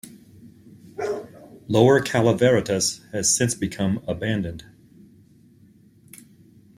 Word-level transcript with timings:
Lower 1.67 2.01
Calaveritas 2.01 3.07
has 3.11 3.37
since 3.37 3.53
become 3.53 4.03
abandoned. 4.07 4.63